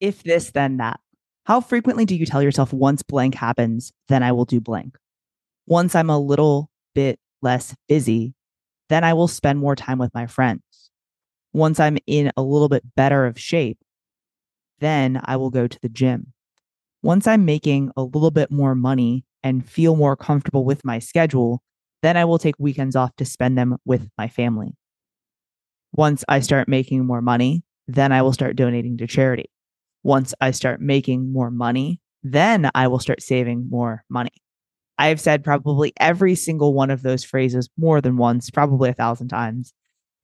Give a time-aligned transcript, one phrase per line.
[0.00, 1.00] If this, then that.
[1.44, 4.96] How frequently do you tell yourself once blank happens, then I will do blank?
[5.66, 8.34] Once I'm a little bit less busy,
[8.88, 10.62] then I will spend more time with my friends.
[11.52, 13.78] Once I'm in a little bit better of shape,
[14.80, 16.32] then I will go to the gym.
[17.02, 21.62] Once I'm making a little bit more money and feel more comfortable with my schedule,
[22.02, 24.74] then I will take weekends off to spend them with my family.
[25.92, 29.50] Once I start making more money, then I will start donating to charity.
[30.02, 34.32] Once I start making more money, then I will start saving more money.
[34.98, 38.94] I have said probably every single one of those phrases more than once, probably a
[38.94, 39.72] thousand times.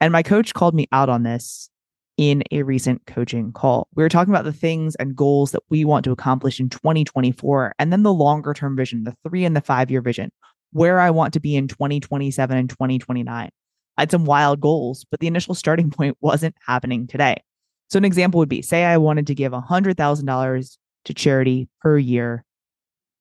[0.00, 1.70] And my coach called me out on this
[2.16, 3.88] in a recent coaching call.
[3.94, 7.74] We were talking about the things and goals that we want to accomplish in 2024,
[7.78, 10.30] and then the longer term vision, the three and the five year vision,
[10.72, 13.50] where I want to be in 2027 and 2029.
[13.96, 17.42] I had some wild goals, but the initial starting point wasn't happening today.
[17.90, 22.44] So, an example would be say I wanted to give $100,000 to charity per year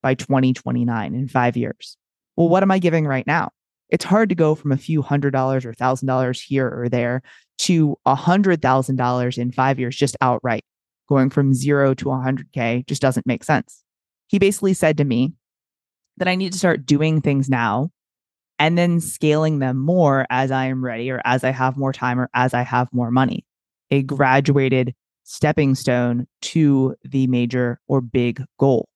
[0.01, 1.97] by 2029 in five years.
[2.35, 3.49] Well, what am I giving right now?
[3.89, 7.21] It's hard to go from a few hundred dollars or thousand dollars here or there
[7.59, 10.63] to a hundred thousand dollars in five years just outright.
[11.09, 13.83] Going from zero to 100K just doesn't make sense.
[14.27, 15.33] He basically said to me
[16.17, 17.91] that I need to start doing things now
[18.57, 22.19] and then scaling them more as I am ready or as I have more time
[22.19, 23.45] or as I have more money.
[23.93, 28.89] A graduated stepping stone to the major or big goal.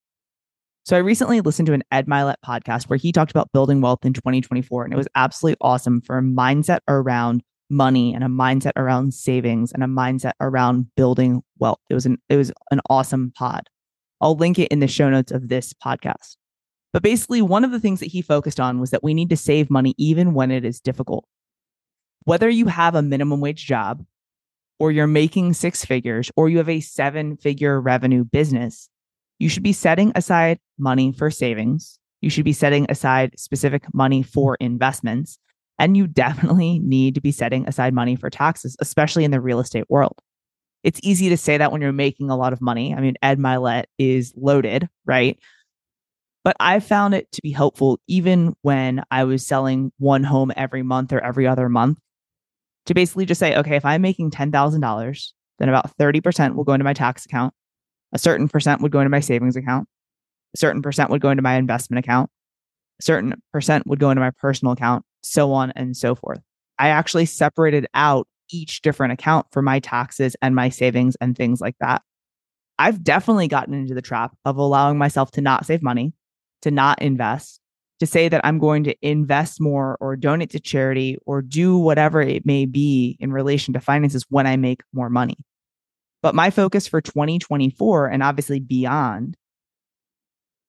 [0.85, 4.03] So I recently listened to an Ed Mylett podcast where he talked about building wealth
[4.03, 8.71] in 2024 and it was absolutely awesome for a mindset around money and a mindset
[8.75, 11.81] around savings and a mindset around building wealth.
[11.91, 13.69] It was an it was an awesome pod.
[14.19, 16.37] I'll link it in the show notes of this podcast.
[16.91, 19.37] But basically one of the things that he focused on was that we need to
[19.37, 21.23] save money even when it is difficult.
[22.23, 24.03] Whether you have a minimum wage job
[24.79, 28.89] or you're making six figures or you have a seven figure revenue business,
[29.39, 31.99] you should be setting aside money for savings.
[32.21, 35.37] You should be setting aside specific money for investments.
[35.79, 39.59] And you definitely need to be setting aside money for taxes, especially in the real
[39.59, 40.15] estate world.
[40.83, 42.93] It's easy to say that when you're making a lot of money.
[42.93, 45.37] I mean, Ed Mylett is loaded, right?
[46.43, 50.81] But I found it to be helpful even when I was selling one home every
[50.81, 51.99] month or every other month
[52.87, 56.83] to basically just say, okay, if I'm making $10,000, then about 30% will go into
[56.83, 57.53] my tax account.
[58.13, 59.87] A certain percent would go into my savings account.
[60.55, 62.29] A certain percent would go into my investment account.
[62.99, 66.39] A certain percent would go into my personal account, so on and so forth.
[66.79, 71.59] I actually separated out each different account for my taxes and my savings and things
[71.59, 72.01] like that.
[72.79, 76.13] I've definitely gotten into the trap of allowing myself to not save money,
[76.61, 77.59] to not invest,
[77.99, 82.21] to say that I'm going to invest more or donate to charity or do whatever
[82.21, 85.37] it may be in relation to finances when I make more money.
[86.21, 89.37] But my focus for 2024 and obviously beyond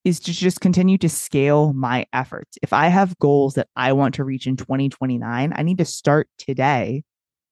[0.05, 2.59] is to just continue to scale my efforts.
[2.63, 6.29] If I have goals that I want to reach in 2029, I need to start
[6.39, 7.03] today,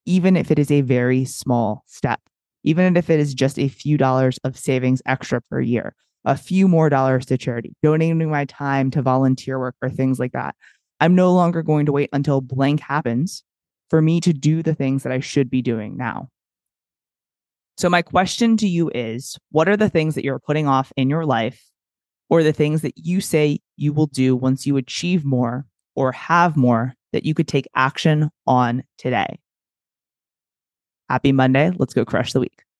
[0.06, 2.20] even if it is a very small step,
[2.64, 5.94] even if it is just a few dollars of savings extra per year,
[6.26, 10.32] a few more dollars to charity, donating my time to volunteer work or things like
[10.32, 10.56] that.
[11.00, 13.44] I'm no longer going to wait until blank happens
[13.88, 16.28] for me to do the things that I should be doing now.
[17.78, 21.08] So, my question to you is what are the things that you're putting off in
[21.08, 21.62] your life
[22.28, 26.56] or the things that you say you will do once you achieve more or have
[26.56, 29.38] more that you could take action on today?
[31.08, 31.70] Happy Monday.
[31.78, 32.65] Let's go crush the week.